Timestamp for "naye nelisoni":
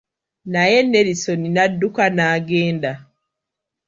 0.53-1.47